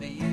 the 0.00 0.29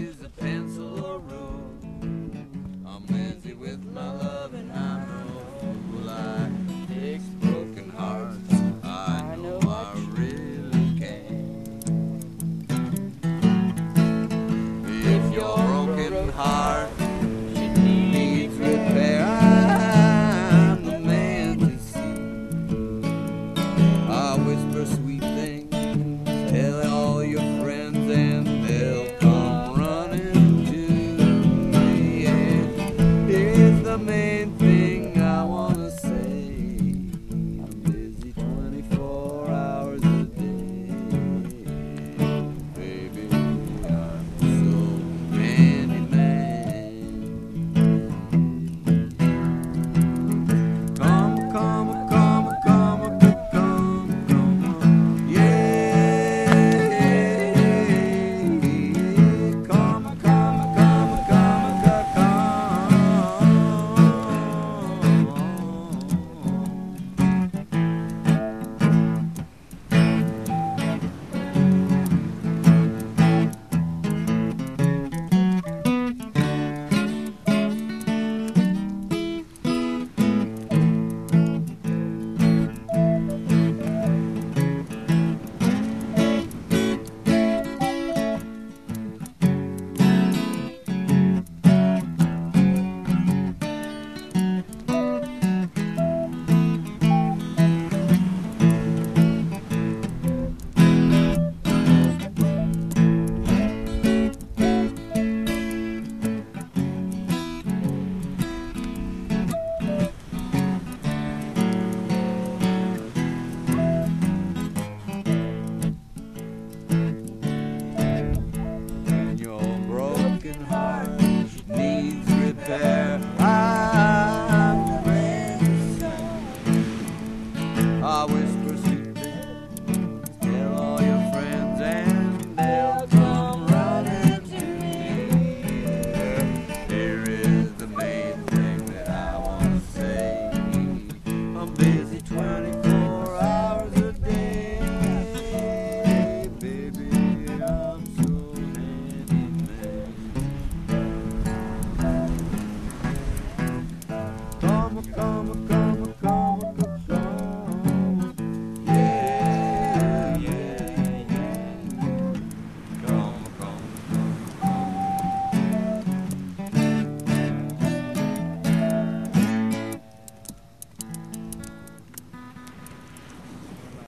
can 120.53 120.63
hide. 120.65 120.86